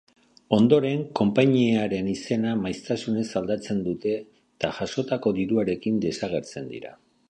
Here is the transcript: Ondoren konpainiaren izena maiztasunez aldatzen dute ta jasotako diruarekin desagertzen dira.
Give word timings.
Ondoren 0.55 1.03
konpainiaren 1.19 2.09
izena 2.15 2.55
maiztasunez 2.63 3.27
aldatzen 3.43 3.87
dute 3.91 4.17
ta 4.65 4.75
jasotako 4.83 5.39
diruarekin 5.41 6.05
desagertzen 6.09 6.77
dira. 6.77 7.01